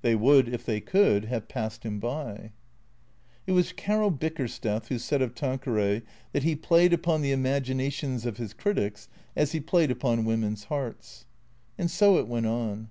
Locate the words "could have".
0.80-1.48